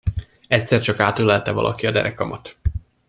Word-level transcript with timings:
Egyszer 0.47 0.81
csak 0.81 0.99
átölelte 0.99 1.51
valaki 1.51 1.87
a 1.87 1.91
derekamat... 1.91 2.57